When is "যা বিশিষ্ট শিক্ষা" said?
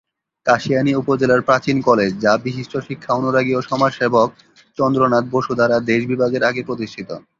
2.19-3.11